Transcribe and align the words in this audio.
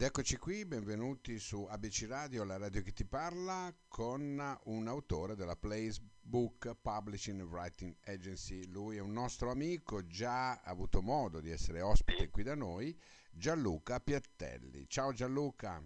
Ed 0.00 0.06
eccoci 0.06 0.38
qui, 0.38 0.64
benvenuti 0.64 1.38
su 1.38 1.66
ABC 1.70 2.06
Radio, 2.08 2.42
la 2.44 2.56
radio 2.56 2.80
che 2.80 2.94
ti 2.94 3.04
parla, 3.04 3.70
con 3.86 4.58
un 4.64 4.88
autore 4.88 5.34
della 5.34 5.56
Place 5.56 6.00
Book 6.22 6.74
Publishing 6.80 7.40
and 7.40 7.50
Writing 7.50 7.94
Agency. 8.06 8.64
Lui 8.70 8.96
è 8.96 9.00
un 9.00 9.12
nostro 9.12 9.50
amico, 9.50 10.06
già 10.06 10.52
ha 10.52 10.60
avuto 10.62 11.02
modo 11.02 11.40
di 11.40 11.50
essere 11.50 11.82
ospite 11.82 12.30
qui 12.30 12.42
da 12.42 12.54
noi, 12.54 12.98
Gianluca 13.30 14.00
Piattelli. 14.00 14.88
Ciao 14.88 15.12
Gianluca. 15.12 15.82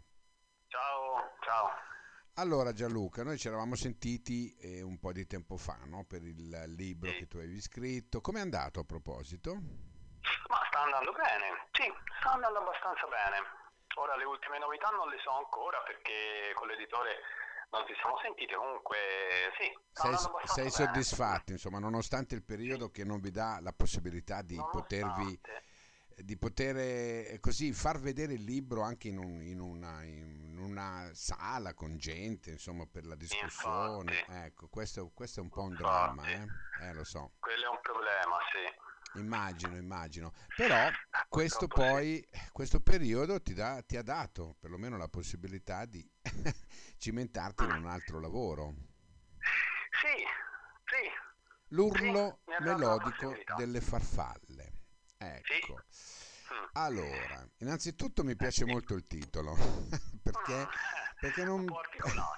Ciao, 0.69 1.35
ciao. 1.41 1.71
Allora 2.35 2.73
Gianluca, 2.73 3.25
noi 3.25 3.37
ci 3.37 3.49
eravamo 3.49 3.75
sentiti 3.75 4.55
eh, 4.61 4.81
un 4.81 5.01
po' 5.01 5.11
di 5.11 5.27
tempo 5.27 5.57
fa 5.57 5.81
no? 5.87 6.05
per 6.05 6.23
il 6.23 6.63
libro 6.77 7.11
sì. 7.11 7.17
che 7.17 7.27
tu 7.27 7.39
avevi 7.39 7.61
scritto. 7.61 8.21
Com'è 8.21 8.39
andato 8.39 8.79
a 8.79 8.85
proposito? 8.85 9.55
Ma 9.55 10.61
sta 10.69 10.83
andando 10.85 11.11
bene, 11.11 11.67
sì, 11.73 11.93
sta 12.21 12.35
andando 12.35 12.61
abbastanza 12.61 13.09
bene. 13.09 13.63
Ora 13.97 14.17
le 14.17 14.25
ultime 14.25 14.59
novità 14.59 14.89
non 14.91 15.09
le 15.09 15.19
so 15.23 15.31
ancora 15.31 15.79
perché 15.83 16.53
con 16.55 16.69
l'editore 16.69 17.21
non 17.71 17.87
ci 17.87 17.95
siamo 18.01 18.19
sentiti, 18.23 18.55
comunque 18.55 18.97
sì. 19.59 19.71
Sei, 19.93 20.15
sei 20.45 20.71
soddisfatto, 20.71 21.53
insomma, 21.53 21.79
nonostante 21.79 22.35
il 22.35 22.43
periodo 22.43 22.91
che 22.91 23.05
non 23.05 23.21
vi 23.21 23.31
dà 23.31 23.59
la 23.61 23.73
possibilità 23.73 24.43
di 24.43 24.57
potervi 24.57 25.41
di 26.17 26.37
poter 26.37 26.77
eh, 26.77 27.39
così 27.41 27.73
far 27.73 27.99
vedere 27.99 28.35
il 28.35 28.45
libro 28.45 28.83
anche 28.83 29.09
in, 29.09 29.19
un, 29.19 29.43
in, 29.43 29.61
una, 29.61 30.03
in, 30.05 30.57
una, 30.59 31.11
sala 31.13 31.75
con 31.75 31.97
gente, 31.97 32.51
insomma, 32.51 32.87
per 32.87 33.05
la 33.05 33.17
discussione. 33.17 34.19
Infatti. 34.19 34.45
Ecco, 34.47 34.69
questo, 34.69 35.11
questo, 35.13 35.41
è 35.41 35.43
un 35.43 35.49
po' 35.49 35.63
un 35.63 35.75
dramma, 35.75 36.27
eh? 36.29 36.47
eh? 36.83 36.93
lo 36.93 37.05
so. 37.05 37.33
Quello 37.41 37.65
è 37.65 37.69
un 37.69 37.81
problema, 37.81 38.39
sì. 38.53 38.93
Immagino, 39.15 39.77
immagino. 39.77 40.33
Però 40.57 40.91
questo 41.29 41.69
poi, 41.69 42.27
questo 42.53 42.81
periodo 42.81 43.41
ti, 43.41 43.55
dà, 43.55 43.83
ti 43.83 43.97
ha 43.97 44.03
dato 44.03 44.57
perlomeno 44.59 44.97
la 44.97 45.09
possibilità 45.09 45.85
di 45.85 46.07
cimentarti 46.99 47.65
in 47.65 47.71
un 47.71 47.87
altro 47.87 48.21
lavoro. 48.21 48.75
Sì, 50.01 50.25
sì. 50.85 51.11
L'urlo 51.69 52.41
sì, 52.45 52.63
melodico 52.63 53.37
delle 53.57 53.81
farfalle. 53.81 54.73
Ecco. 55.17 55.85
Sì. 55.89 56.25
Mm. 56.53 56.65
Allora, 56.73 57.49
innanzitutto 57.59 58.23
mi 58.23 58.37
piace 58.37 58.65
molto 58.65 58.95
il 58.95 59.07
titolo, 59.07 59.57
perché, 60.23 60.69
perché 61.19 61.45
non, 61.45 61.65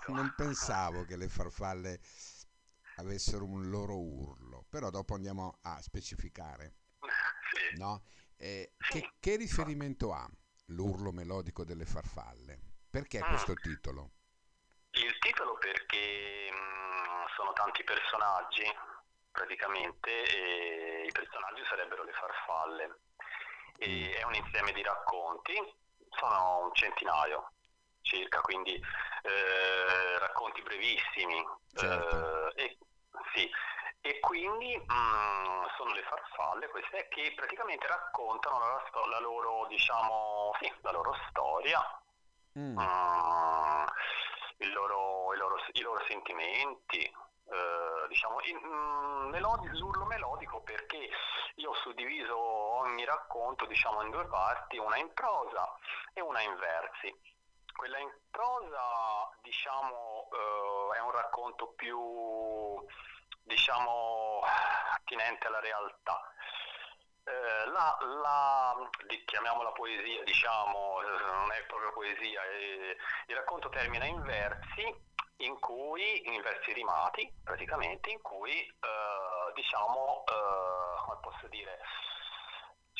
non 0.06 0.32
pensavo 0.36 1.04
che 1.04 1.16
le 1.16 1.28
farfalle 1.28 1.98
avessero 2.96 3.44
un 3.44 3.68
loro 3.68 3.98
urlo, 3.98 4.64
però 4.68 4.90
dopo 4.90 5.14
andiamo 5.14 5.58
a 5.62 5.80
specificare. 5.80 6.74
Sì. 7.52 7.78
No? 7.78 8.02
Eh, 8.36 8.72
che, 8.90 9.12
che, 9.18 9.36
riferimento 9.36 10.12
ha 10.12 10.28
l'urlo 10.66 11.12
melodico 11.12 11.64
delle 11.64 11.86
farfalle? 11.86 12.58
Perché 12.90 13.18
mm. 13.18 13.28
questo 13.28 13.54
titolo? 13.54 14.10
Il 14.90 15.18
titolo 15.18 15.56
perché 15.58 16.50
mh, 16.50 16.54
mm, 16.54 17.24
sono 17.34 17.52
tanti 17.52 17.84
personaggi 17.84 18.64
praticamente 19.30 20.10
e 20.10 21.06
i 21.06 21.12
personaggi 21.12 21.62
sarebbero 21.68 22.04
le 22.04 22.12
farfalle. 22.12 23.00
E 23.78 23.88
mm. 23.88 24.20
È 24.20 24.22
un 24.24 24.34
insieme 24.34 24.72
di 24.72 24.82
racconti, 24.82 25.54
sono 26.18 26.64
un 26.64 26.74
centinaio 26.74 27.52
circa, 28.06 28.40
quindi 28.40 28.74
eh, 28.74 30.18
racconti 30.18 30.62
brevissimi. 30.62 31.44
Certo. 31.74 32.16
Eh, 32.16 32.35
quindi 34.56 34.76
mh, 34.76 34.92
mm, 34.92 35.64
sono 35.76 35.92
le 35.92 36.02
farfalle 36.02 36.68
queste 36.68 37.08
che 37.08 37.32
praticamente 37.36 37.86
raccontano 37.86 38.58
la, 38.58 39.06
la 39.10 39.20
loro, 39.20 39.66
diciamo, 39.68 40.52
sì, 40.60 40.72
la 40.80 40.92
loro 40.92 41.14
storia, 41.28 41.80
mm. 42.58 42.76
mh, 42.76 43.84
il 44.58 44.72
loro, 44.72 45.34
i, 45.34 45.36
loro, 45.36 45.56
i, 45.72 45.80
loro, 45.80 46.02
sentimenti, 46.08 47.00
eh, 47.02 48.08
diciamo, 48.08 48.40
in, 48.44 48.56
mh, 48.56 49.28
melodi, 49.28 49.68
l'urlo 49.78 50.06
melodico 50.06 50.62
perché 50.62 51.10
io 51.56 51.70
ho 51.70 51.74
suddiviso 51.74 52.38
ogni 52.38 53.04
racconto 53.04 53.66
diciamo, 53.66 54.02
in 54.02 54.10
due 54.10 54.26
parti, 54.26 54.78
una 54.78 54.96
in 54.96 55.12
prosa 55.12 55.70
e 56.14 56.20
una 56.22 56.40
in 56.40 56.56
versi. 56.56 57.14
Quella 57.76 57.98
in 57.98 58.10
prosa 58.30 59.28
diciamo, 59.42 60.28
eh, 60.32 60.96
è 60.96 61.00
un 61.00 61.10
racconto 61.10 61.74
più 61.76 61.98
diciamo, 63.46 64.25
attinente 65.06 65.46
alla 65.46 65.60
realtà. 65.60 66.20
Eh, 67.24 67.70
la, 67.70 67.96
la, 68.20 68.74
chiamiamola 69.24 69.70
poesia, 69.70 70.22
diciamo, 70.24 71.00
eh, 71.02 71.24
non 71.24 71.52
è 71.52 71.64
proprio 71.66 71.92
poesia, 71.92 72.44
eh, 72.44 72.96
il 73.28 73.36
racconto 73.36 73.68
termina 73.68 74.04
in 74.04 74.20
versi, 74.22 74.94
in 75.38 75.58
cui, 75.58 76.22
in 76.32 76.40
versi 76.42 76.72
rimati 76.72 77.32
praticamente, 77.42 78.10
in 78.10 78.20
cui 78.20 78.52
eh, 78.52 79.52
diciamo, 79.54 80.24
eh, 80.26 81.00
come 81.04 81.18
posso 81.20 81.46
dire, 81.48 81.78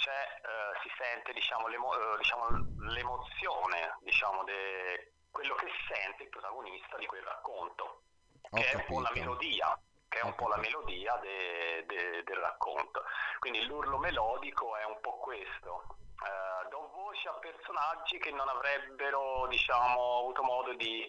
eh, 0.07 0.79
si 0.83 0.91
sente 0.99 1.33
diciamo, 1.33 1.67
l'emo, 1.67 1.91
diciamo, 2.17 2.49
l'emozione, 2.91 3.97
diciamo, 4.01 4.45
de, 4.45 5.13
quello 5.31 5.55
che 5.55 5.69
sente 5.89 6.25
il 6.25 6.29
protagonista 6.29 6.97
di 6.97 7.07
quel 7.07 7.23
racconto, 7.23 8.03
Ho 8.51 8.57
che 8.57 8.63
capito. 8.63 8.71
è 8.71 8.81
un 8.81 8.85
po' 8.87 9.01
la 9.01 9.11
melodia 9.15 9.81
che 10.17 10.23
è 10.23 10.25
un 10.25 10.35
po' 10.35 10.49
la 10.49 10.57
melodia 10.57 11.15
de, 11.17 11.85
de, 11.87 12.23
del 12.25 12.37
racconto. 12.37 13.03
Quindi 13.39 13.67
l'urlo 13.67 13.99
melodico 13.99 14.75
è 14.77 14.85
un 14.85 14.99
po' 15.01 15.19
questo. 15.19 15.99
Eh, 16.25 16.69
do 16.71 16.91
voce 16.95 17.29
a 17.29 17.35
personaggi 17.35 18.17
che 18.19 18.31
non 18.31 18.49
avrebbero 18.49 19.47
diciamo, 19.49 20.21
avuto 20.21 20.43
modo 20.43 20.73
di, 20.75 21.07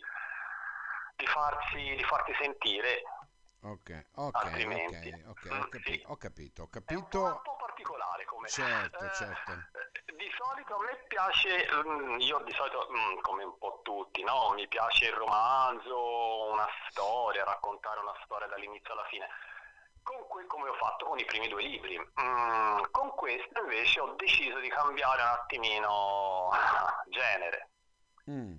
di, 1.15 1.25
farsi, 1.25 1.95
di 1.95 2.03
farti 2.03 2.33
sentire 2.39 3.03
Ok, 3.61 4.05
ok, 4.15 4.35
altrimenti. 4.35 5.09
ok, 5.25 5.29
okay 5.29 5.59
ho, 5.59 5.67
capi- 5.69 5.91
sì. 5.93 6.03
ho, 6.05 6.17
capito, 6.17 6.61
ho 6.63 6.67
capito. 6.69 6.93
È 6.93 6.97
un 6.97 7.07
po', 7.09 7.51
un 7.51 7.57
po 7.57 7.66
particolare 7.77 8.25
come... 8.25 8.47
Certo, 8.49 9.05
eh, 9.05 9.13
certo. 9.13 9.51
Di 10.15 10.31
solito 10.35 10.75
a 10.75 10.83
me 10.83 10.97
piace, 11.07 11.67
mm, 11.71 12.19
io 12.19 12.39
di 12.39 12.53
solito, 12.53 12.87
mm, 12.91 13.19
come 13.21 13.43
un 13.43 13.57
po' 13.57 13.81
tutti, 13.83 14.23
no? 14.23 14.51
mi 14.55 14.67
piace 14.67 15.05
il 15.05 15.13
romanzo, 15.13 16.51
una 16.51 16.67
storia, 16.89 17.43
raccontare 17.43 17.99
una 17.99 18.15
storia 18.23 18.47
dall'inizio 18.47 18.93
alla 18.93 19.05
fine. 19.05 19.27
Con 20.01 20.25
que- 20.27 20.47
come 20.47 20.69
ho 20.69 20.73
fatto 20.73 21.05
con 21.05 21.19
i 21.19 21.25
primi 21.25 21.47
due 21.49 21.61
libri. 21.61 21.97
Mm, 21.97 22.83
con 22.91 23.11
questo 23.11 23.61
invece 23.61 23.99
ho 23.99 24.13
deciso 24.15 24.59
di 24.59 24.69
cambiare 24.69 25.21
un 25.21 25.27
attimino 25.27 26.49
genere. 27.09 27.69
Mm. 28.29 28.55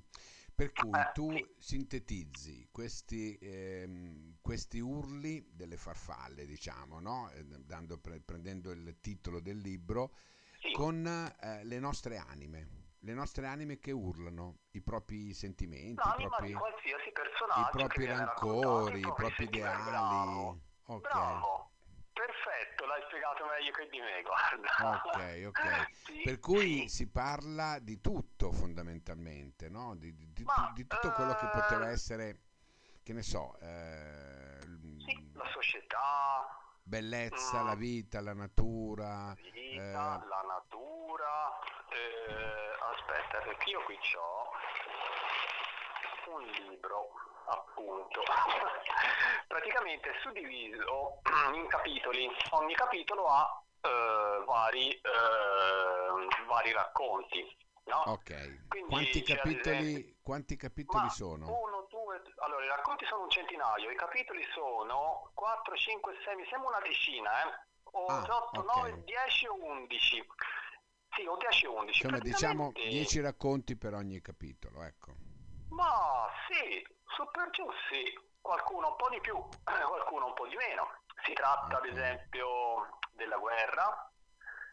Per 0.59 0.73
cui 0.73 0.91
Eh, 0.99 1.13
tu 1.15 1.29
sintetizzi 1.61 2.69
questi, 2.73 3.39
ehm, 3.41 4.39
questi 4.41 4.81
urli 4.81 5.51
delle 5.53 5.77
farfalle, 5.77 6.47
diciamo, 6.47 6.99
no? 6.99 7.31
Dando- 7.65 7.99
pre- 7.99 8.19
prendendo 8.19 8.73
il 8.73 8.99
titolo 9.01 9.39
del 9.39 9.59
libro, 9.59 10.17
Sì. 10.61 10.73
con 10.73 11.07
eh, 11.07 11.63
le 11.63 11.79
nostre 11.79 12.17
anime, 12.17 12.69
le 12.99 13.15
nostre 13.15 13.47
anime 13.47 13.79
che 13.79 13.93
urlano 13.93 14.63
i 14.73 14.81
propri 14.81 15.33
sentimenti, 15.33 15.93
i 15.93 15.95
L'anima 15.95 16.29
propri, 16.29 16.51
i 16.51 17.69
propri 17.71 18.07
rancori, 18.07 18.99
i 18.99 19.13
propri 19.15 19.45
ideali. 19.45 19.87
Bravo, 19.87 20.61
Ok, 20.87 21.01
bravo, 21.03 21.71
perfetto, 22.19 22.85
l'hai 22.87 23.03
spiegato 23.07 23.47
meglio 23.47 23.71
che 23.73 23.89
di 23.89 24.01
me, 24.01 24.23
guarda. 24.23 24.69
ok, 25.07 25.47
ok. 25.47 25.87
Sì, 26.09 26.23
Per 26.25 26.41
cui 26.41 26.89
sì. 26.89 26.89
si 26.89 27.07
parla 27.11 27.79
di 27.79 28.01
tutto 28.01 28.51
fondamentalmente, 28.51 29.69
no? 29.69 29.95
Di, 29.95 30.15
di- 30.17 30.33
di- 30.33 30.43
Ma, 30.43 30.73
di 30.75 30.87
tutto 30.87 31.13
quello 31.13 31.35
che 31.35 31.47
poteva 31.49 31.89
eh, 31.89 31.93
essere, 31.93 32.41
che 33.05 33.13
ne 33.13 33.23
so, 33.23 33.57
eh, 33.61 34.59
Sì, 35.05 35.31
la 35.35 35.47
società, 35.53 36.49
bellezza, 36.83 37.63
Mm. 37.63 37.67
la 37.67 37.75
vita, 37.75 38.21
la 38.21 38.35
natura. 38.35 39.35
vita, 39.37 40.21
eh, 40.23 40.27
la 40.27 40.43
natura. 40.49 41.59
eh, 41.91 42.79
aspetta, 42.95 43.39
perché 43.41 43.71
io 43.71 43.83
qui 43.85 43.99
ho 44.17 44.51
un 46.35 46.43
libro, 46.45 47.09
appunto. 47.49 48.21
Praticamente 49.47 50.11
è 50.11 50.15
suddiviso 50.23 51.21
in 51.55 51.67
capitoli. 51.69 52.29
Ogni 52.51 52.75
capitolo 52.75 53.27
ha 53.29 53.63
eh, 53.81 54.43
vari, 54.45 54.91
eh, 54.91 56.45
vari 56.47 56.73
racconti. 56.73 57.57
No? 57.89 58.03
ok, 58.07 58.67
Quindi 58.69 58.91
quanti 58.91 59.23
capitoli, 59.23 59.77
esempio- 59.79 60.15
quanti 60.23 60.57
capitoli 60.57 61.09
sono? 61.09 61.47
Uno, 61.47 61.87
due, 61.89 62.21
allora 62.41 62.63
i 62.63 62.69
racconti 62.69 63.07
sono 63.07 63.23
un 63.23 63.31
centinaio, 63.31 63.89
i 63.91 63.97
capitoli 63.97 64.45
sono 64.53 65.31
4, 65.33 65.75
5, 65.75 66.15
6, 66.23 66.37
mi 66.37 66.47
sembra 66.51 66.69
una 66.69 66.81
decina, 66.81 67.31
eh? 67.45 67.67
O 67.93 68.05
Ah, 68.05 68.21
8, 68.21 68.61
ok. 68.61 68.77
9, 68.77 69.05
10 69.05 69.47
o 69.47 69.55
11. 69.65 70.27
Sì, 71.17 71.25
o 71.27 71.37
10 71.39 71.65
o 71.67 71.73
11. 71.77 72.03
Insomma, 72.03 72.19
diciamo 72.23 72.63
Praticamente- 72.73 72.89
10 72.99 73.21
racconti 73.23 73.77
per 73.79 73.95
ogni 73.95 74.21
capitolo, 74.21 74.83
ecco. 74.83 75.15
Ma 75.71 76.29
sì, 76.47 76.87
su 77.15 77.29
per 77.31 77.51
giù 77.51 77.69
sì, 77.91 78.19
qualcuno 78.41 78.89
un 78.89 78.97
po' 78.97 79.09
di 79.09 79.21
più, 79.21 79.37
qualcuno 79.65 80.27
un 80.27 80.35
po' 80.35 80.47
di 80.47 80.57
meno. 80.57 80.91
Si 81.25 81.33
tratta 81.33 81.79
ad 81.79 81.87
esempio 81.87 82.99
della 83.13 83.37
guerra, 83.37 84.11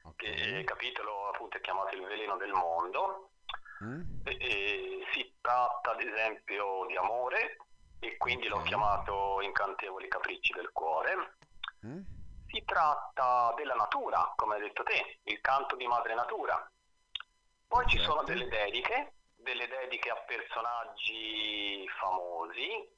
Ok. 0.04 0.16
che 0.16 0.28
il 0.28 0.64
capitolo 0.64 1.30
appunto 1.30 1.58
è 1.58 1.62
chiamato 1.62 1.96
Il 1.96 2.06
veleno 2.06 2.38
del 2.38 2.52
mondo. 2.52 3.32
Mm? 3.84 4.02
E, 4.24 4.38
e, 4.40 5.06
si 5.12 5.36
tratta 5.42 5.92
ad 5.92 6.02
esempio 6.02 6.86
di 6.88 6.96
amore 6.96 7.58
e 8.00 8.16
quindi 8.18 8.48
okay. 8.48 8.58
l'ho 8.58 8.64
chiamato 8.64 9.42
Incantevoli 9.42 10.08
capricci 10.08 10.54
del 10.54 10.72
cuore. 10.72 11.38
Mm? 11.86 12.02
Si 12.48 12.64
tratta 12.64 13.54
della 13.58 13.74
natura, 13.74 14.32
come 14.36 14.56
hai 14.56 14.62
detto 14.62 14.84
te, 14.84 15.20
il 15.24 15.42
canto 15.42 15.76
di 15.76 15.88
madre 15.88 16.14
natura. 16.14 16.56
Poi 17.68 17.84
Perfetto. 17.84 17.90
ci 17.90 18.00
sono 18.00 18.24
delle 18.24 18.48
dediche, 18.48 19.14
delle 19.46 19.68
dediche 19.68 20.10
a 20.10 20.18
personaggi 20.26 21.88
famosi 22.00 22.90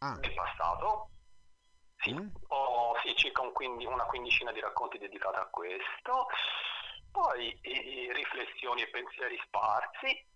ah. 0.00 0.18
del 0.18 0.34
passato. 0.34 1.10
Sì, 1.98 2.12
mm. 2.12 2.28
ho 2.48 2.94
sì, 3.02 3.14
circa 3.14 3.40
un 3.42 3.52
quindi, 3.52 3.86
una 3.86 4.04
quindicina 4.04 4.52
di 4.52 4.60
racconti 4.60 4.98
dedicati 4.98 5.38
a 5.38 5.46
questo. 5.46 6.26
Poi 7.10 7.58
eh, 7.62 8.10
riflessioni 8.12 8.82
e 8.82 8.90
pensieri 8.90 9.40
sparsi, 9.46 10.26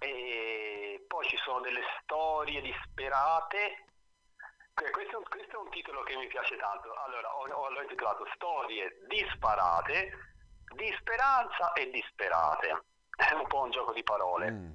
e 0.00 1.04
poi 1.06 1.26
ci 1.28 1.36
sono 1.38 1.60
delle 1.60 1.82
storie 2.02 2.60
disperate. 2.60 3.86
Questo, 4.74 5.22
questo, 5.28 5.56
è 5.56 5.62
un 5.62 5.70
titolo 5.70 6.02
che 6.02 6.16
mi 6.16 6.26
piace 6.26 6.56
tanto. 6.56 6.92
Allora, 7.06 7.32
ho, 7.36 7.46
ho, 7.48 7.70
l'ho 7.70 7.82
intitolato 7.82 8.26
Storie 8.34 8.98
disparate, 9.06 10.34
di 10.74 10.94
speranza 10.98 11.72
e 11.72 11.90
disperate. 11.90 12.84
È 13.16 13.32
un 13.32 13.46
po' 13.46 13.62
un 13.62 13.70
gioco 13.70 13.92
di 13.92 14.02
parole. 14.02 14.50
Mm. 14.50 14.72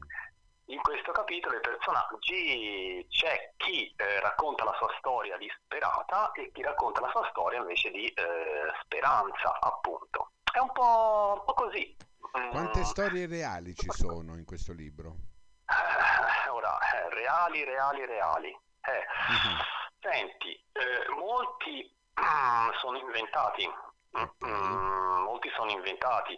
In 0.65 0.81
questo 0.81 1.11
capitolo 1.11 1.57
i 1.57 1.61
personaggi 1.61 3.05
c'è 3.09 3.53
chi 3.57 3.91
eh, 3.95 4.19
racconta 4.19 4.63
la 4.63 4.75
sua 4.77 4.93
storia 4.99 5.35
disperata 5.37 6.31
e 6.33 6.51
chi 6.53 6.61
racconta 6.61 7.01
la 7.01 7.09
sua 7.09 7.27
storia 7.31 7.59
invece 7.59 7.89
di 7.89 8.05
eh, 8.05 8.71
speranza, 8.83 9.59
appunto. 9.59 10.31
È 10.51 10.59
un 10.59 10.71
po', 10.71 11.37
un 11.39 11.45
po 11.45 11.53
così. 11.53 11.95
Quante 12.31 12.79
mm. 12.79 12.83
storie 12.83 13.25
reali 13.25 13.73
ci 13.73 13.87
sono 13.89 14.35
in 14.35 14.45
questo 14.45 14.73
libro? 14.73 15.15
Eh, 16.39 16.49
ora, 16.49 16.77
reali, 17.09 17.63
reali, 17.63 18.05
reali. 18.05 18.49
Uh-huh. 18.49 19.57
Senti, 19.99 20.51
eh, 20.71 21.09
molti 21.15 21.95
mm, 22.19 22.69
sono 22.79 22.97
inventati, 22.97 23.67
mm, 23.67 25.23
molti 25.23 25.49
sono 25.55 25.71
inventati. 25.71 26.37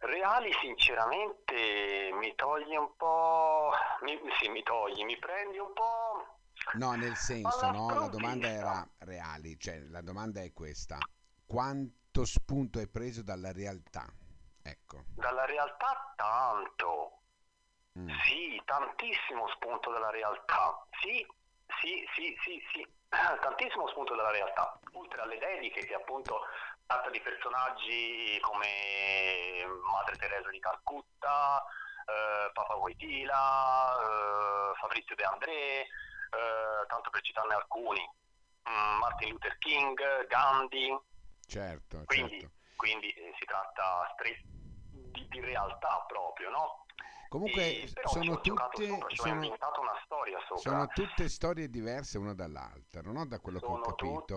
Reali 0.00 0.52
sinceramente 0.60 2.10
mi 2.12 2.34
togli 2.34 2.76
un 2.76 2.94
po', 2.96 3.70
mi, 4.02 4.18
sì 4.38 4.48
mi 4.48 4.62
togli, 4.62 5.04
mi 5.04 5.18
prendi 5.18 5.58
un 5.58 5.72
po'... 5.72 6.38
No, 6.74 6.92
nel 6.92 7.16
senso, 7.16 7.70
no, 7.70 7.92
la 7.98 8.08
domanda 8.08 8.48
era 8.48 8.88
reali, 8.98 9.58
cioè 9.58 9.80
la 9.90 10.00
domanda 10.00 10.40
è 10.40 10.52
questa, 10.52 10.98
quanto 11.46 12.24
spunto 12.24 12.78
hai 12.78 12.88
preso 12.88 13.22
dalla 13.22 13.52
realtà? 13.52 14.06
Ecco. 14.62 15.04
Dalla 15.14 15.44
realtà 15.44 16.12
tanto. 16.16 17.20
Mm. 17.98 18.08
Sì, 18.24 18.60
tantissimo 18.64 19.48
spunto 19.54 19.90
dalla 19.90 20.10
realtà. 20.10 20.84
Sì, 21.00 21.24
sì, 21.80 22.04
sì, 22.14 22.36
sì, 22.42 22.62
sì. 22.72 22.86
tantissimo 23.08 23.88
spunto 23.88 24.14
dalla 24.16 24.30
realtà. 24.30 24.78
Oltre 24.92 25.20
alle 25.20 25.38
dediche 25.38 25.84
che 25.84 25.94
appunto 25.94 26.40
tratta 26.86 27.10
di 27.10 27.20
personaggi 27.20 28.38
come 28.40 29.64
Madre 29.90 30.16
Teresa 30.16 30.50
di 30.50 30.60
Calcutta, 30.60 31.62
eh, 32.06 32.50
Papa 32.52 32.74
Wojtyla, 32.74 33.94
eh, 34.00 34.74
Fabrizio 34.78 35.14
De 35.14 35.24
André, 35.24 35.80
eh, 35.80 36.86
tanto 36.88 37.10
per 37.10 37.22
citarne 37.22 37.54
alcuni, 37.54 38.00
mm, 38.68 38.98
Martin 38.98 39.30
Luther 39.30 39.56
King, 39.58 40.26
Gandhi. 40.26 40.96
Certo, 41.46 42.02
quindi, 42.04 42.40
certo. 42.40 42.54
quindi 42.76 43.10
eh, 43.10 43.34
si 43.38 43.44
tratta 43.44 44.10
stretto 44.14 44.42
di, 44.90 45.26
di 45.28 45.40
realtà 45.40 46.04
proprio, 46.06 46.50
no? 46.50 46.83
Comunque 47.34 47.88
sono 48.04 48.40
tutte, 48.40 48.86
sono, 49.08 49.56
sono 50.54 50.86
tutte, 50.86 51.28
storie 51.28 51.68
diverse 51.68 52.16
una 52.16 52.32
dall'altra, 52.32 53.00
no? 53.00 53.26
da 53.26 53.40
quello 53.40 53.58
sono 53.58 53.80
che 53.80 53.88
ho 53.88 54.22
capito. 54.22 54.36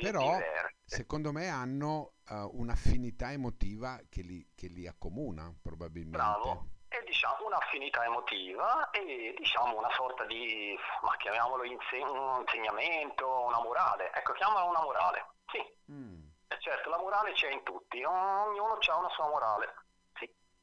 Però 0.00 0.22
diverse. 0.22 0.74
secondo 0.84 1.30
me 1.30 1.48
hanno 1.48 2.14
uh, 2.30 2.50
un'affinità 2.54 3.30
emotiva 3.30 4.00
che 4.10 4.22
li, 4.22 4.44
che 4.56 4.66
li, 4.66 4.88
accomuna 4.88 5.54
probabilmente. 5.62 6.16
Bravo. 6.16 6.66
E 6.88 7.04
diciamo 7.06 7.46
un'affinità 7.46 8.04
emotiva 8.06 8.90
e 8.90 9.36
diciamo 9.38 9.78
una 9.78 9.92
sorta 9.92 10.24
di, 10.24 10.76
ma 11.02 11.16
chiamiamolo 11.18 11.62
inseg- 11.62 12.08
un 12.08 12.40
insegnamento, 12.40 13.44
una 13.46 13.62
morale. 13.62 14.12
Ecco, 14.14 14.32
chiamala 14.32 14.64
una 14.64 14.82
morale. 14.82 15.26
Sì. 15.46 15.92
Mm. 15.92 16.24
E 16.48 16.56
certo, 16.58 16.90
la 16.90 16.98
morale 16.98 17.34
c'è 17.34 17.52
in 17.52 17.62
tutti, 17.62 18.02
ognuno 18.02 18.78
ha 18.84 18.96
una 18.98 19.10
sua 19.10 19.28
morale. 19.28 19.74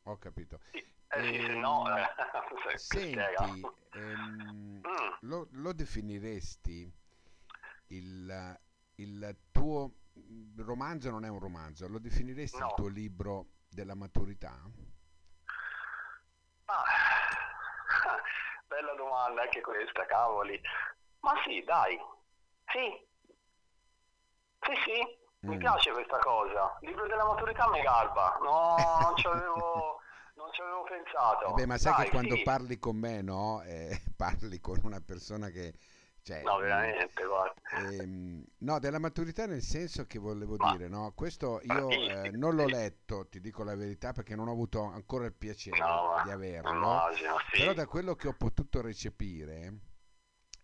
Ho 0.04 0.18
capito. 0.18 0.60
Sì. 0.72 0.98
Eh, 1.12 1.24
sì, 1.24 1.42
se 1.42 1.54
no, 1.56 1.88
ehm, 1.88 2.06
eh, 2.72 2.78
senti, 2.78 3.62
ehm, 3.94 4.82
mm. 4.88 5.14
lo, 5.22 5.48
lo, 5.52 5.74
definiresti 5.74 6.94
il, 7.88 8.60
il, 8.96 9.38
tuo 9.52 9.92
romanzo 10.58 11.10
non 11.10 11.26
è 11.26 11.28
un 11.30 11.40
romanzo, 11.40 11.88
lo 11.88 11.98
definiresti 11.98 12.60
no. 12.60 12.68
il 12.68 12.74
tuo 12.76 12.88
libro 12.88 13.46
della 13.68 13.96
maturità? 13.96 14.56
Ah, 16.66 16.84
bella 18.68 18.94
domanda 18.94 19.42
anche 19.42 19.62
questa, 19.62 20.06
cavoli. 20.06 20.62
Ma 21.22 21.34
sì, 21.44 21.64
dai, 21.64 22.00
sì, 22.68 23.08
sì, 24.60 24.74
sì, 24.86 25.18
mi 25.48 25.56
mm. 25.56 25.60
piace 25.60 25.92
questa 25.92 26.20
cosa. 26.20 26.78
Il 26.82 26.90
libro 26.90 27.08
della 27.08 27.26
maturità 27.26 27.68
mi 27.72 27.82
garba, 27.82 28.38
no, 28.44 28.76
non 29.02 29.18
ci 29.18 29.26
avevo 29.26 29.99
non 30.40 30.52
ci 30.54 30.62
avevo 30.62 30.84
pensato. 30.84 31.54
Beh, 31.54 31.66
ma 31.66 31.78
sai 31.78 31.94
Dai, 31.94 32.06
che 32.06 32.12
quando 32.12 32.36
sì. 32.36 32.44
parli 32.44 32.80
con 32.80 32.96
me, 32.96 33.22
no? 33.22 33.62
Eh, 33.64 34.02
parli 34.16 34.60
con 34.60 34.80
una 34.84 35.02
persona 35.02 35.50
che... 35.50 35.74
Cioè, 36.22 36.42
no, 36.44 36.58
veramente, 36.58 37.26
guarda. 37.26 37.62
Ehm, 37.92 38.44
no, 38.60 38.80
della 38.80 39.00
maturità 39.00 39.46
nel 39.46 39.62
senso 39.62 40.06
che 40.06 40.20
volevo 40.20 40.56
ma, 40.58 40.72
dire, 40.72 40.90
no? 40.90 41.14
Questo 41.16 41.62
io 41.64 41.90
eh, 41.90 42.30
non 42.32 42.56
l'ho 42.56 42.66
letto, 42.66 43.28
ti 43.28 43.40
dico 43.40 43.64
la 43.64 43.76
verità, 43.76 44.12
perché 44.12 44.36
non 44.36 44.50
ho 44.50 44.52
avuto 44.52 44.84
ancora 44.84 45.26
il 45.26 45.34
piacere 45.34 45.80
no, 45.80 46.22
di 46.26 46.30
averlo. 46.30 46.72
Immagino, 46.72 47.38
sì. 47.52 47.62
Però 47.62 47.74
da 47.74 47.88
quello 47.88 48.16
che 48.16 48.28
ho 48.28 48.34
potuto 48.34 48.82
recepire, 48.82 49.80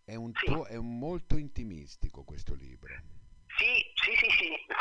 è 0.04 0.14
un, 0.14 0.30
sì. 0.34 0.44
tuo, 0.44 0.66
è 0.66 0.76
un 0.76 0.98
molto 0.98 1.36
intimistico 1.36 2.22
questo 2.22 2.54
libro. 2.54 2.94
Sì, 3.56 3.82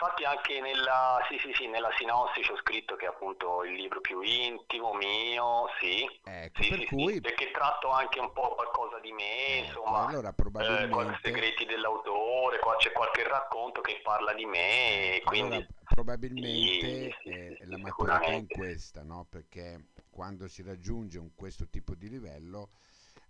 infatti 0.05 0.23
anche 0.23 0.61
nella, 0.61 1.19
sì, 1.27 1.37
sì, 1.39 1.51
sì, 1.53 1.67
nella 1.67 1.89
sinossi 1.97 2.39
ho 2.51 2.57
scritto 2.57 2.95
che 2.95 3.05
è 3.05 3.09
appunto 3.09 3.63
il 3.63 3.73
libro 3.73 4.01
più 4.01 4.21
intimo 4.21 4.93
mio, 4.93 5.67
sì, 5.79 6.05
ecco, 6.23 6.61
sì, 6.61 6.69
per 6.69 6.79
sì, 6.79 6.85
cui... 6.85 7.13
sì, 7.13 7.21
perché 7.21 7.51
tratto 7.51 7.89
anche 7.89 8.19
un 8.19 8.31
po' 8.31 8.53
qualcosa 8.53 8.99
di 8.99 9.11
me, 9.11 9.57
ecco, 9.57 9.65
insomma, 9.65 10.07
allora 10.07 10.31
probabilmente... 10.33 11.27
eh, 11.27 11.31
segreti 11.31 11.65
dell'autore, 11.65 12.59
qua 12.59 12.75
c'è 12.77 12.91
qualche 12.91 13.27
racconto 13.27 13.81
che 13.81 13.99
parla 14.03 14.33
di 14.33 14.45
me, 14.45 15.15
ecco, 15.15 15.29
quindi... 15.29 15.55
Allora, 15.55 15.73
probabilmente 15.87 17.17
eh, 17.23 17.57
la 17.65 17.77
maturità 17.77 18.25
in 18.31 18.47
questa, 18.47 19.03
no? 19.03 19.25
Perché 19.29 19.87
quando 20.09 20.47
si 20.47 20.61
raggiunge 20.61 21.17
un, 21.17 21.33
questo 21.35 21.67
tipo 21.69 21.95
di 21.95 22.09
livello 22.09 22.69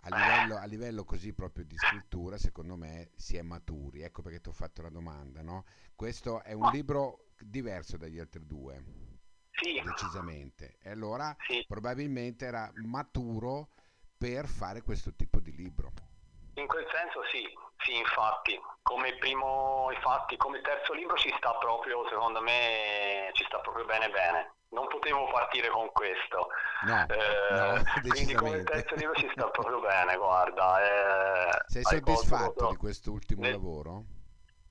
a 0.06 0.10
livello, 0.10 0.58
a 0.58 0.66
livello, 0.66 1.04
così 1.04 1.34
proprio 1.34 1.66
di 1.66 1.78
scrittura, 1.78 2.38
secondo 2.38 2.76
me 2.76 3.10
si 3.16 3.38
è 3.38 3.42
maturi. 3.42 4.02
Ecco 4.02 4.22
perché 4.22 4.40
ti 4.40 4.50
ho 4.50 4.54
fatto 4.54 4.84
la 4.84 4.90
domanda, 4.90 5.42
no? 5.42 5.66
Questo 5.96 6.44
è 6.44 6.54
un 6.54 6.70
libro 6.72 7.30
diverso 7.40 7.98
dagli 7.98 8.20
altri 8.20 8.46
due. 8.46 8.84
Sì. 9.52 9.82
Decisamente. 9.84 10.78
E 10.82 10.92
allora 10.92 11.36
sì. 11.48 11.64
probabilmente 11.68 12.46
era 12.46 12.72
maturo 12.76 13.70
per 14.18 14.48
fare 14.48 14.82
questo 14.82 15.14
tipo 15.16 15.40
di 15.40 15.56
libro. 15.56 15.92
In 16.56 16.68
quel 16.68 16.86
senso 16.94 17.24
sì, 17.32 17.44
sì, 17.84 17.98
infatti. 17.98 18.60
Come 18.84 19.18
primo, 19.18 19.90
infatti, 19.92 20.38
come 20.38 20.62
terzo 20.62 20.94
libro 20.94 21.16
ci 21.16 21.34
sta 21.38 21.56
proprio, 21.56 22.08
secondo 22.10 22.42
me, 22.42 23.32
ci 23.34 23.44
sta 23.46 23.60
proprio 23.60 23.86
bene 23.86 24.10
bene 24.12 24.54
non 24.76 24.88
potevo 24.88 25.28
partire 25.32 25.70
con 25.70 25.90
questo. 25.92 26.50
No, 26.84 27.08
eh, 27.08 27.52
no 27.52 27.82
quindi 28.10 28.34
come 28.34 28.62
terzo 28.64 28.96
libro 28.96 29.16
ci 29.16 29.30
sta 29.32 29.50
proprio 29.50 29.80
bene, 29.80 30.18
guarda. 30.18 30.84
Eh, 30.84 31.64
Sei 31.68 31.84
soddisfatto 31.84 32.70
di 32.70 32.76
quest'ultimo 32.76 33.42
nel... 33.42 33.52
lavoro? 33.52 34.04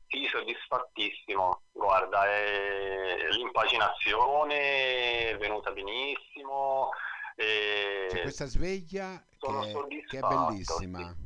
Sì, 0.07 0.29
soddisfattissimo. 0.31 1.63
Guarda, 1.73 2.31
eh, 2.31 3.27
l'impaginazione 3.31 5.31
è 5.31 5.37
venuta 5.39 5.73
benissimo. 5.73 6.91
C'è 7.35 8.21
questa 8.21 8.47
sveglia 8.47 9.21
che, 9.39 10.05
che, 10.09 10.19
è 10.19 10.21
bellissima. 10.21 10.99
Sì. 10.99 11.23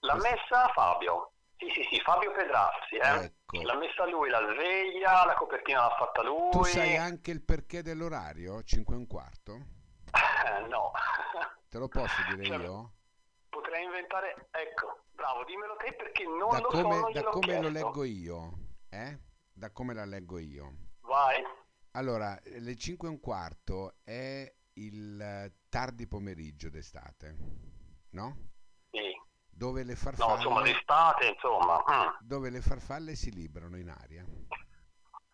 L'ha 0.00 0.16
messa 0.16 0.68
Fabio. 0.74 1.32
Sì, 1.58 1.66
sì, 1.74 1.82
sì, 1.90 2.00
Fabio 2.00 2.30
Pedrassi, 2.32 2.94
eh. 2.94 3.24
ecco. 3.24 3.62
l'ha 3.62 3.76
messa 3.76 4.06
lui 4.06 4.30
la 4.30 4.38
sveglia, 4.52 5.24
la 5.26 5.34
copertina 5.34 5.80
l'ha 5.80 5.96
fatta 5.98 6.22
lui. 6.22 6.50
Tu 6.50 6.62
sai 6.62 6.96
anche 6.96 7.32
il 7.32 7.42
perché 7.42 7.82
dell'orario? 7.82 8.62
5 8.62 8.94
e 8.94 8.98
un 8.98 9.06
quarto? 9.08 9.52
Eh, 9.54 10.66
no. 10.68 10.92
Te 11.68 11.78
lo 11.78 11.88
posso 11.88 12.22
dire 12.30 12.44
cioè, 12.44 12.58
io? 12.58 12.92
Potrei 13.48 13.84
inventare, 13.84 14.48
ecco, 14.52 15.04
bravo, 15.12 15.44
dimmelo 15.44 15.74
te 15.76 15.92
perché 15.94 16.24
non 16.24 16.48
da 16.50 16.60
lo 16.60 16.68
come, 16.68 16.94
so, 16.94 17.00
non 17.00 17.12
Da 17.12 17.22
come 17.24 17.44
chiesto. 17.46 17.62
lo 17.62 17.68
leggo 17.68 18.04
io, 18.04 18.58
eh? 18.90 19.18
Da 19.52 19.70
come 19.72 19.94
la 19.94 20.04
leggo 20.04 20.38
io. 20.38 20.72
Vai. 21.00 21.42
Allora, 21.92 22.38
le 22.44 22.76
5 22.76 23.08
e 23.08 23.10
un 23.10 23.18
quarto 23.18 23.96
è 24.04 24.50
il 24.74 25.52
tardi 25.68 26.06
pomeriggio 26.06 26.70
d'estate, 26.70 27.36
no? 28.10 28.36
Dove 29.58 29.82
le 29.82 29.96
farfalle... 29.96 30.30
No, 30.30 30.36
insomma, 30.36 30.62
d'estate, 30.62 31.26
insomma. 31.26 31.82
Mm. 31.90 32.08
Dove 32.20 32.48
le 32.48 32.60
farfalle 32.60 33.16
si 33.16 33.32
librano 33.32 33.76
in 33.76 33.90
aria. 33.90 34.24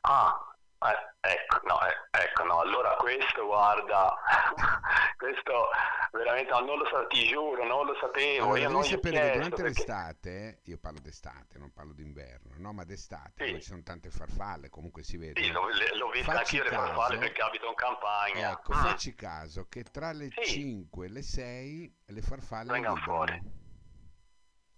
Ah, 0.01 0.35
eh, 0.79 1.29
ecco, 1.29 1.61
no, 1.65 1.79
eh, 1.87 2.23
ecco, 2.23 2.45
no, 2.45 2.61
allora 2.61 2.95
questo, 2.97 3.45
guarda, 3.45 4.17
questo 5.19 5.69
veramente 6.11 6.51
no, 6.53 6.61
non 6.61 6.79
lo 6.79 6.87
so, 6.87 7.07
ti 7.09 7.27
giuro, 7.27 7.67
non 7.67 7.85
lo 7.85 7.95
sapevo. 8.01 8.45
Allora, 8.45 8.61
io 8.61 8.69
devi 8.71 8.85
sapere 8.85 9.21
che 9.21 9.33
durante 9.33 9.63
perché... 9.63 9.63
l'estate, 9.63 10.61
io 10.65 10.79
parlo 10.79 11.01
d'estate, 11.01 11.59
non 11.59 11.71
parlo 11.75 11.93
d'inverno, 11.93 12.55
no, 12.57 12.73
ma 12.73 12.85
d'estate, 12.85 13.45
sì. 13.45 13.45
dove 13.45 13.61
ci 13.61 13.69
sono 13.69 13.83
tante 13.83 14.09
farfalle, 14.09 14.71
comunque 14.71 15.03
si 15.03 15.19
vede. 15.19 15.43
Sì, 15.43 15.51
l'ho, 15.51 15.69
l'ho 15.69 16.09
vista 16.09 16.33
anch'io 16.33 16.63
le 16.63 16.71
farfalle 16.71 17.19
perché 17.19 17.43
abito 17.43 17.67
in 17.67 17.75
campagna. 17.75 18.53
Ecco, 18.53 18.75
mm. 18.75 18.81
facci 18.81 19.15
caso 19.15 19.67
che 19.69 19.83
tra 19.83 20.13
le 20.13 20.31
sì. 20.31 20.45
5 20.45 21.05
e 21.05 21.11
le 21.11 21.23
6 21.23 21.97
le 22.07 22.23
farfalle 22.23 22.73
Vengono 22.73 22.97
fuori. 22.97 23.63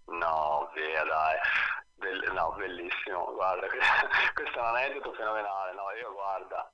No, 0.07 0.71
via 0.75 1.05
dai. 1.05 1.37
Bell- 1.95 2.33
no, 2.33 2.53
bellissimo, 2.57 3.33
guarda, 3.33 3.67
questo 4.35 4.59
è 4.59 4.61
un 4.61 4.67
aneddoto 4.67 5.13
fenomenale, 5.15 5.73
no, 5.73 5.91
io 5.93 6.13
guarda. 6.13 6.71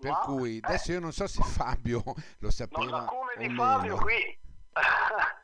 Per 0.00 0.10
Ma, 0.10 0.18
cui 0.20 0.56
eh, 0.56 0.60
adesso 0.62 0.92
io 0.92 1.00
non 1.00 1.12
so 1.12 1.26
se 1.26 1.42
Fabio 1.42 2.02
lo 2.38 2.50
sapeva. 2.50 3.00
No, 3.00 3.04
come 3.04 3.34
di 3.36 3.54
Fabio 3.54 3.96
qui. 3.96 4.38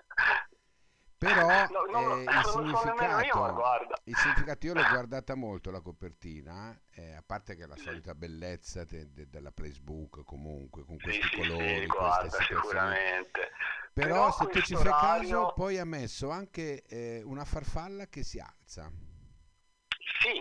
Però 1.18 1.66
no, 1.68 1.84
no, 1.90 2.16
eh, 2.16 2.22
il, 2.24 2.44
significato, 2.44 3.24
io, 3.24 4.00
il, 4.04 4.16
significato, 4.16 4.66
io 4.66 4.74
l'ho 4.74 4.86
guardata 4.86 5.34
molto 5.34 5.70
la 5.70 5.80
copertina, 5.80 6.78
eh, 6.90 7.14
a 7.14 7.22
parte 7.24 7.56
che 7.56 7.66
la 7.66 7.76
solita 7.76 8.14
bellezza 8.14 8.84
de, 8.84 9.10
de, 9.12 9.26
della 9.28 9.50
Facebook 9.50 10.22
comunque, 10.24 10.84
con 10.84 10.98
questi 10.98 11.22
sì, 11.22 11.36
colori, 11.36 11.80
sì, 11.80 11.86
guarda, 11.86 12.42
sicuramente. 12.42 13.50
Però, 13.96 14.08
Però 14.08 14.30
se 14.30 14.46
tu 14.48 14.60
ci 14.60 14.74
fai 14.74 14.88
orario... 14.88 15.28
caso, 15.30 15.52
poi 15.54 15.78
ha 15.78 15.86
messo 15.86 16.28
anche 16.28 16.82
eh, 16.82 17.22
una 17.24 17.46
farfalla 17.46 18.06
che 18.08 18.24
si 18.24 18.38
alza. 18.38 18.92
Sì. 20.20 20.38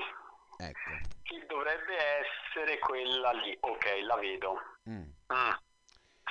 Ecco. 0.58 0.90
Che 1.22 1.46
dovrebbe 1.48 1.96
essere 1.96 2.78
quella 2.80 3.32
lì. 3.32 3.58
Ok, 3.62 3.86
la 4.06 4.16
vedo. 4.18 4.56
Mm. 4.90 5.04
Mm. 5.04 5.52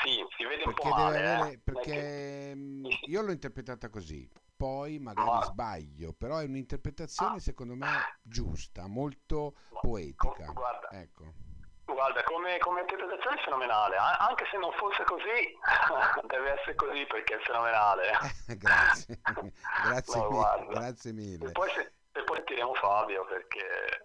Sì, 0.03 0.23
si 0.37 0.45
vede 0.45 0.65
perché 0.65 0.83
un 0.83 0.91
po' 0.91 0.95
male. 0.95 1.19
Avere, 1.19 1.53
eh. 1.53 1.59
perché 1.65 2.53
mm, 2.55 2.85
io 3.07 3.23
l'ho 3.23 3.33
interpretata 3.33 3.89
così. 3.89 4.31
Poi 4.55 4.99
magari 4.99 5.31
Ma... 5.31 5.45
sbaglio, 5.45 6.13
però 6.13 6.37
è 6.37 6.45
un'interpretazione 6.45 7.37
ah. 7.37 7.41
secondo 7.41 7.75
me 7.75 8.19
giusta, 8.21 8.87
molto 8.87 9.55
poetica. 9.81 10.53
Guarda, 10.53 10.91
ecco. 10.91 11.33
Guarda, 11.85 12.23
come, 12.25 12.59
come 12.59 12.81
interpretazione 12.81 13.37
è 13.37 13.45
fenomenale, 13.45 13.97
anche 13.97 14.47
se 14.51 14.57
non 14.57 14.73
fosse 14.73 15.05
così, 15.05 15.59
deve 16.27 16.53
essere 16.53 16.75
così 16.75 17.05
perché 17.07 17.37
è 17.37 17.41
fenomenale. 17.41 18.11
grazie, 18.57 19.21
grazie, 19.85 20.21
no, 20.21 20.29
mille, 20.31 20.67
grazie 20.69 21.13
mille. 21.13 21.49
E 21.49 21.53
poi, 21.53 21.71
e 21.71 22.23
poi 22.23 22.37
sentiremo 22.37 22.75
Fabio 22.75 23.25
perché... 23.27 24.04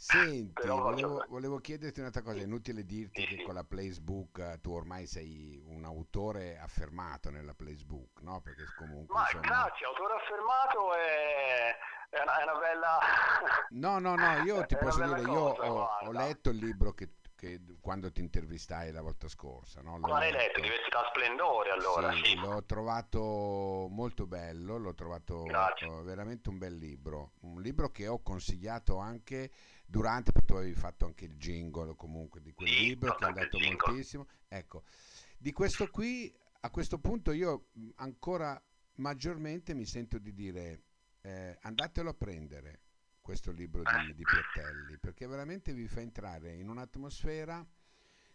Senti, 0.00 0.66
volevo, 0.66 1.24
volevo, 1.28 1.58
chiederti 1.58 1.98
un'altra 1.98 2.22
cosa, 2.22 2.38
è 2.38 2.44
inutile 2.44 2.84
dirti 2.84 3.26
che 3.26 3.42
con 3.42 3.54
la 3.54 3.64
Placebook 3.64 4.38
eh, 4.38 4.60
tu 4.60 4.70
ormai 4.70 5.06
sei 5.06 5.60
un 5.66 5.84
autore 5.84 6.56
affermato 6.56 7.30
nella 7.30 7.52
Placebook, 7.52 8.20
no? 8.22 8.40
Perché 8.40 8.62
comunque... 8.76 9.12
Ma 9.12 9.22
insomma... 9.22 9.42
grazie, 9.42 9.86
autore 9.86 10.14
affermato 10.14 10.94
è 10.94 11.76
è 12.10 12.20
una, 12.22 12.38
è 12.38 12.42
una 12.42 12.58
bella... 12.58 12.98
No, 13.70 13.98
no, 13.98 14.14
no, 14.14 14.38
io 14.44 14.64
ti 14.66 14.76
posso 14.76 15.02
dire, 15.04 15.22
cosa, 15.22 15.30
io 15.30 15.40
ho, 15.40 15.88
ho, 16.02 16.12
letto 16.12 16.50
il 16.50 16.56
libro 16.56 16.92
che, 16.92 17.10
che, 17.38 17.60
quando 17.80 18.10
ti 18.10 18.20
intervistai 18.20 18.90
la 18.90 19.00
volta 19.00 19.28
scorsa. 19.28 19.80
No? 19.80 19.96
L'ho 19.98 20.08
l'hai 20.08 20.32
letto, 20.32 20.60
Diversità 20.60 21.08
Splendore 21.08 21.70
allora, 21.70 22.12
sì, 22.12 22.22
sì. 22.24 22.34
L'ho 22.36 22.64
trovato 22.64 23.86
molto 23.88 24.26
bello, 24.26 24.76
l'ho 24.76 24.94
trovato 24.94 25.44
Grazie. 25.44 26.02
veramente 26.02 26.48
un 26.48 26.58
bel 26.58 26.74
libro, 26.74 27.34
un 27.42 27.62
libro 27.62 27.90
che 27.90 28.08
ho 28.08 28.20
consigliato 28.22 28.98
anche 28.98 29.52
durante, 29.86 30.32
perché 30.32 30.48
tu 30.48 30.54
avevi 30.54 30.74
fatto 30.74 31.04
anche 31.06 31.26
il 31.26 31.36
jingle 31.36 31.94
comunque 31.94 32.42
di 32.42 32.52
quel 32.52 32.68
sì, 32.68 32.78
libro 32.80 33.14
che 33.14 33.24
è 33.24 33.28
andato 33.28 33.58
moltissimo. 33.60 34.26
Ecco, 34.48 34.82
di 35.38 35.52
questo 35.52 35.88
qui, 35.90 36.36
a 36.60 36.70
questo 36.70 36.98
punto 36.98 37.30
io 37.30 37.68
ancora 37.96 38.60
maggiormente 38.94 39.74
mi 39.74 39.86
sento 39.86 40.18
di 40.18 40.34
dire 40.34 40.82
eh, 41.20 41.56
andatelo 41.60 42.10
a 42.10 42.14
prendere 42.14 42.80
questo 43.28 43.52
libro 43.52 43.84
di, 43.84 44.14
di 44.14 44.24
Piattelli 44.24 44.96
perché 44.96 45.26
veramente 45.26 45.74
vi 45.74 45.86
fa 45.86 46.00
entrare 46.00 46.54
in 46.54 46.70
un'atmosfera 46.70 47.62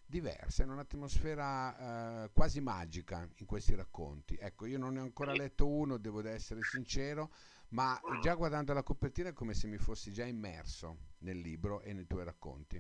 diversa, 0.06 0.62
in 0.62 0.70
un'atmosfera 0.70 2.26
eh, 2.26 2.30
quasi 2.32 2.62
magica 2.62 3.28
in 3.38 3.48
questi 3.48 3.74
racconti. 3.74 4.38
Ecco, 4.40 4.68
io 4.68 4.78
non 4.78 4.94
ne 4.94 5.00
ho 5.00 5.02
ancora 5.02 5.34
letto 5.34 5.68
uno, 5.68 5.98
devo 5.98 6.24
essere 6.28 6.62
sincero, 6.62 7.32
ma 7.70 8.00
già 8.22 8.36
guardando 8.36 8.72
la 8.74 8.84
copertina 8.84 9.30
è 9.30 9.34
come 9.34 9.56
se 9.56 9.66
mi 9.66 9.78
fossi 9.78 10.14
già 10.14 10.26
immerso 10.26 10.98
nel 11.22 11.40
libro 11.40 11.82
e 11.82 11.94
nei 11.94 12.06
tuoi 12.06 12.26
racconti. 12.26 12.80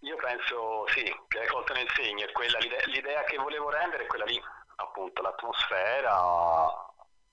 Io 0.00 0.16
penso 0.16 0.86
sì, 0.88 1.04
che 1.28 1.38
hai 1.38 1.46
colto 1.46 1.72
nel 1.72 1.88
segno, 1.94 2.26
quella, 2.34 2.58
l'idea, 2.58 2.84
l'idea 2.84 3.24
che 3.24 3.38
volevo 3.38 3.70
rendere 3.70 4.04
è 4.04 4.06
quella 4.06 4.26
lì, 4.26 4.38
appunto, 4.76 5.22
l'atmosfera, 5.22 6.84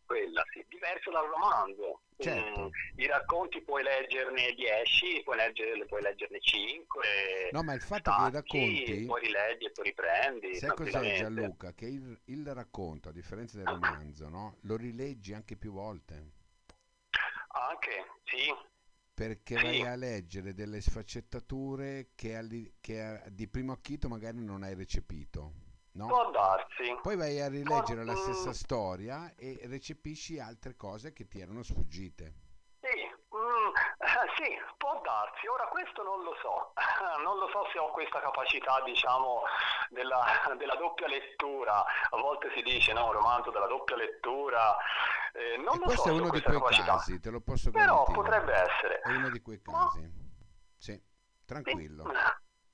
quella, 0.05 0.41
sì, 0.53 0.65
diverso 0.69 1.11
dal 1.11 1.27
romanzo. 1.27 1.99
Certo. 2.23 2.61
Mm, 2.63 2.99
I 2.99 3.07
racconti 3.07 3.61
puoi 3.61 3.83
leggerne 3.83 4.53
10, 4.53 5.21
puoi, 5.23 5.37
leggerne, 5.37 5.85
puoi 5.85 6.01
leggerne 6.01 6.39
5. 6.39 7.49
No, 7.51 7.63
ma 7.63 7.73
il 7.73 7.81
fatto 7.81 8.11
stacchi, 8.11 8.41
che 8.43 8.57
i 8.57 8.75
racconti. 8.75 9.05
Poi 9.05 9.21
rileggi 9.21 9.65
e 9.65 9.71
poi 9.71 9.83
riprendi. 9.85 10.55
Sai 10.55 10.75
cos'è 10.75 11.15
Gianluca? 11.17 11.73
Che 11.73 11.85
il, 11.85 12.19
il, 12.25 12.53
racconto, 12.53 13.09
a 13.09 13.11
differenza 13.11 13.57
del 13.57 13.67
romanzo, 13.67 14.29
no? 14.29 14.57
lo 14.61 14.75
rileggi 14.77 15.33
anche 15.33 15.57
più 15.57 15.71
volte. 15.71 16.31
Anche, 17.47 18.05
sì. 18.23 18.53
Perché 19.13 19.57
sì. 19.57 19.63
vai 19.63 19.81
a 19.85 19.95
leggere 19.95 20.53
delle 20.53 20.81
sfaccettature 20.81 22.09
che, 22.15 22.73
che 22.79 23.21
di 23.27 23.47
primo 23.47 23.73
acchito 23.73 24.07
magari 24.07 24.43
non 24.43 24.63
hai 24.63 24.73
recepito. 24.73 25.62
No? 25.93 26.07
Può 26.07 26.31
darsi. 26.31 26.97
Poi 27.01 27.15
vai 27.15 27.39
a 27.39 27.47
rileggere 27.47 28.03
Può... 28.03 28.13
la 28.13 28.15
stessa 28.15 28.53
storia 28.53 29.33
e 29.35 29.59
recepisci 29.65 30.39
altre 30.39 30.75
cose 30.75 31.13
che 31.13 31.27
ti 31.27 31.39
erano 31.39 31.61
sfuggite. 31.61 32.33
Sì, 32.81 33.05
mm, 33.05 33.69
sì, 34.37 34.57
può 34.77 34.99
darsi. 35.03 35.45
Ora 35.47 35.67
questo 35.67 36.01
non 36.03 36.23
lo 36.23 36.33
so. 36.41 36.73
Non 37.23 37.37
lo 37.37 37.47
so 37.49 37.65
se 37.71 37.79
ho 37.79 37.91
questa 37.91 38.19
capacità, 38.19 38.81
diciamo, 38.83 39.43
della, 39.89 40.25
della 40.57 40.75
doppia 40.75 41.07
lettura. 41.07 41.83
A 41.85 42.17
volte 42.17 42.49
si 42.55 42.61
dice, 42.61 42.91
no, 42.91 43.05
un 43.05 43.11
romanzo 43.13 43.51
della 43.51 43.67
doppia 43.67 43.95
lettura. 43.95 44.75
Eh, 45.33 45.57
non 45.57 45.75
e 45.75 45.77
lo 45.77 45.83
questo 45.85 46.01
so 46.03 46.09
è 46.09 46.11
uno 46.11 46.29
di 46.29 46.41
quei 46.41 46.59
capacità. 46.59 46.93
casi, 46.93 47.19
te 47.19 47.29
lo 47.29 47.41
posso 47.41 47.69
garantire. 47.71 48.03
Però 48.03 48.21
potrebbe 48.21 48.53
essere. 48.53 48.99
È 48.99 49.09
uno 49.09 49.29
di 49.29 49.41
quei 49.41 49.61
casi. 49.61 50.01
Ma... 50.01 50.09
Sì, 50.77 51.01
tranquillo. 51.45 52.03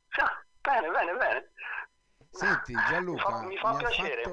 Sì. 0.10 0.22
Bene, 0.62 0.90
bene, 0.90 1.14
bene. 1.16 1.52
Senti 2.32 2.74
Gianluca, 2.74 3.42
mi 3.44 3.58
fa, 3.58 3.72
mi 3.72 3.78
fa 3.78 3.78
piacere. 3.78 4.24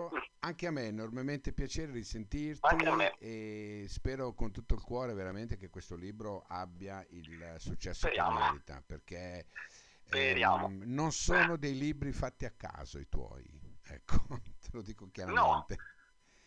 anche 0.40 0.66
a 0.66 0.70
me 0.70 0.86
enormemente 0.86 1.52
piacere 1.52 1.92
risentirti 1.92 2.76
e 3.18 3.86
spero 3.88 4.34
con 4.34 4.52
tutto 4.52 4.74
il 4.74 4.82
cuore 4.82 5.14
veramente 5.14 5.56
che 5.56 5.70
questo 5.70 5.96
libro 5.96 6.44
abbia 6.48 7.04
il 7.10 7.54
successo 7.58 8.06
Speriamo. 8.06 8.36
che 8.38 8.44
merita 8.44 8.82
perché 8.84 9.46
ehm, 10.10 10.82
non 10.84 11.10
sono 11.10 11.56
dei 11.56 11.76
libri 11.76 12.12
fatti 12.12 12.44
a 12.44 12.52
caso 12.56 12.98
i 12.98 13.08
tuoi, 13.08 13.44
ecco, 13.82 14.26
te 14.60 14.68
lo 14.72 14.82
dico 14.82 15.08
chiaramente. 15.10 15.76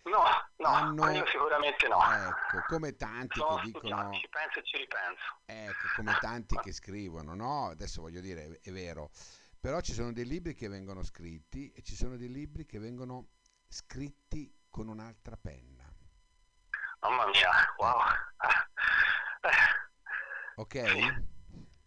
No. 0.03 0.27
No, 0.57 0.67
hanno, 0.67 1.09
io 1.11 1.25
sicuramente 1.27 1.87
no. 1.87 1.99
Ecco, 2.01 2.63
come 2.67 2.95
tanti 2.95 3.39
Sono 3.39 3.57
che 3.57 3.65
dicono... 3.65 4.11
Ci 4.13 4.27
penso 4.29 4.59
e 4.59 4.63
ci 4.63 4.77
ripenso. 4.77 5.39
Ecco, 5.45 5.87
come 5.95 6.17
tanti 6.19 6.57
che 6.57 6.71
scrivono, 6.71 7.35
no? 7.35 7.67
Adesso 7.67 8.01
voglio 8.01 8.19
dire, 8.19 8.59
è 8.61 8.71
vero, 8.71 9.11
però 9.59 9.81
ci 9.81 9.93
sono 9.93 10.13
dei 10.13 10.25
libri 10.25 10.53
che 10.53 10.69
vengono 10.69 11.03
scritti 11.03 11.71
e 11.71 11.81
ci 11.81 11.95
sono 11.95 12.15
dei 12.15 12.31
libri 12.31 12.65
che 12.65 12.79
vengono 12.79 13.31
scritti 13.67 14.51
con 14.69 14.87
un'altra 14.87 15.35
penna. 15.37 15.91
Mamma 17.01 17.27
mia, 17.27 17.51
wow. 17.77 17.99
Ok? 20.55 20.75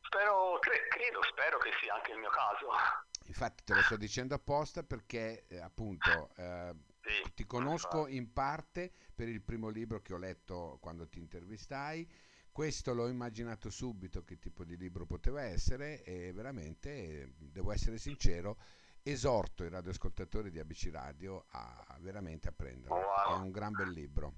Spero, 0.01 0.59
cre- 0.61 0.89
credo, 0.89 1.23
spero 1.31 1.59
che 1.59 1.71
sia 1.81 1.95
anche 1.95 2.13
il 2.13 2.19
mio 2.19 2.31
caso. 2.31 2.69
Infatti 3.27 3.65
te 3.65 3.75
lo 3.75 3.83
sto 3.83 3.97
dicendo 3.97 4.35
apposta 4.35 4.83
perché 4.83 5.45
eh, 5.47 5.61
appunto 5.61 6.31
eh, 6.37 6.75
sì, 7.03 7.33
ti 7.35 7.47
conosco 7.47 8.07
in 8.07 8.33
parte 8.33 8.93
per 9.15 9.29
il 9.29 9.43
primo 9.43 9.69
libro 9.69 10.01
che 10.01 10.15
ho 10.15 10.19
letto 10.19 10.79
quando 10.81 11.09
ti 11.09 11.19
intervistai 11.19 12.11
questo 12.53 12.93
l'ho 12.93 13.09
immaginato 13.09 13.71
subito 13.71 14.23
che 14.23 14.39
tipo 14.39 14.63
di 14.65 14.77
libro 14.77 15.07
poteva 15.07 15.43
essere 15.43 16.03
e 16.05 16.33
veramente, 16.33 17.33
devo 17.39 17.73
essere 17.73 17.97
sincero, 17.97 18.59
esorto 19.03 19.65
i 19.65 19.71
radioascoltatori 19.71 20.51
di 20.51 20.59
ABC 20.59 20.91
Radio 20.93 21.47
a 21.51 21.97
veramente 22.01 22.49
a 22.49 22.53
prenderlo. 22.53 22.95
Wow. 22.95 23.39
È 23.39 23.41
un 23.41 23.51
gran 23.51 23.73
bel 23.73 23.91
libro. 23.91 24.35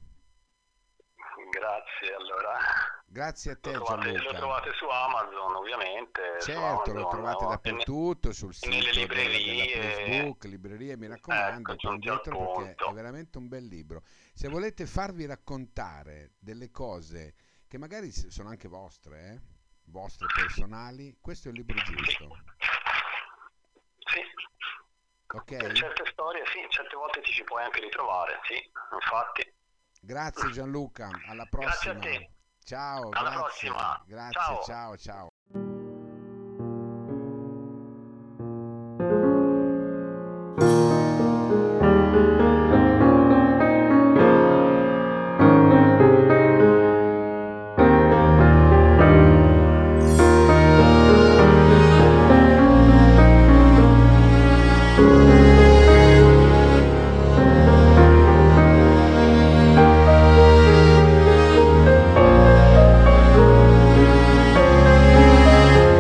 Grazie 1.51 2.15
allora. 2.15 2.59
Grazie 3.07 3.53
a 3.53 3.57
te 3.57 3.73
lo 3.73 3.85
trovate, 3.85 4.13
Gianluca. 4.13 4.33
Lo 4.33 4.39
trovate 4.39 4.73
su 4.75 4.87
Amazon 4.87 5.55
ovviamente. 5.57 6.21
Certo, 6.41 6.61
Amazon, 6.61 6.95
lo 6.95 7.09
trovate 7.09 7.47
dappertutto, 7.47 8.33
sul 8.33 8.55
sito 8.55 8.69
nelle 8.69 8.93
librerie. 8.93 9.67
Della 9.67 9.95
Facebook, 9.95 10.45
librerie, 10.45 10.97
mi 10.97 11.09
raccomando, 11.09 11.73
ecco, 11.73 11.97
dietro 11.97 12.53
perché 12.53 12.85
è 12.85 12.93
veramente 12.93 13.39
un 13.39 13.49
bel 13.49 13.67
libro. 13.67 14.03
Se 14.33 14.49
volete 14.49 14.87
farvi 14.87 15.27
raccontare 15.27 16.33
delle 16.39 16.71
cose 16.71 17.35
che 17.69 17.79
magari 17.79 18.11
sono 18.11 18.49
anche 18.49 18.69
vostre, 18.69 19.27
eh? 19.27 19.41
vostre 19.87 20.27
personali, 20.35 21.17
questo 21.21 21.49
è 21.49 21.51
il 21.51 21.59
libro 21.59 21.77
giusto. 21.83 22.29
Sì. 23.99 24.21
Ok. 25.27 25.57
Per 25.57 25.73
certe 25.73 26.05
storie, 26.11 26.45
sì, 26.47 26.65
certe 26.69 26.97
volte 26.97 27.21
ti 27.23 27.33
ci 27.33 27.45
puoi 27.45 27.65
anche 27.65 27.81
ritrovare, 27.81 28.41
sì, 28.45 28.71
infatti. 28.93 29.53
Grazie 30.01 30.51
Gianluca, 30.51 31.11
alla 31.27 31.47
prossima. 31.47 31.95
Grazie 31.95 32.13
a 32.13 32.19
te. 32.19 32.31
Ciao, 32.65 33.09
alla 33.11 33.31
grazie. 33.31 33.71
prossima. 33.71 34.05
Grazie, 34.07 34.41
ciao, 34.41 34.63
ciao. 34.65 34.97
ciao. 34.97 35.34